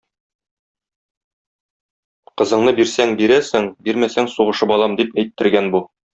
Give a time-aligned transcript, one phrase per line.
[2.43, 5.85] Кызыңны бирсәң бирәсең, бирмәсәң- сугышып алам,- дип әйттергән бу.